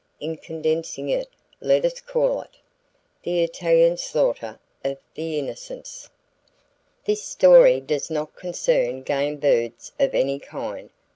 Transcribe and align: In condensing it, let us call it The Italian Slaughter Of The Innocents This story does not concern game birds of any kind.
In 0.19 0.37
condensing 0.37 1.09
it, 1.09 1.29
let 1.59 1.85
us 1.85 2.01
call 2.01 2.41
it 2.41 2.49
The 3.21 3.43
Italian 3.43 3.97
Slaughter 3.97 4.57
Of 4.83 4.97
The 5.13 5.37
Innocents 5.37 6.09
This 7.05 7.21
story 7.23 7.79
does 7.79 8.09
not 8.09 8.35
concern 8.35 9.03
game 9.03 9.37
birds 9.37 9.91
of 9.99 10.15
any 10.15 10.39
kind. 10.39 10.89